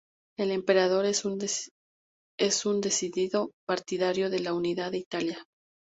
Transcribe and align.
El 0.35 0.49
emperador 0.49 1.05
es 1.05 1.25
un 1.25 1.37
decidido 2.81 3.51
partidario 3.67 4.31
de 4.31 4.39
la 4.39 4.55
unidad 4.55 4.91
de 4.91 4.97
Italia. 4.97 5.45